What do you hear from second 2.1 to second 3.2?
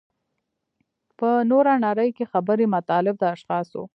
کې خبري مطالب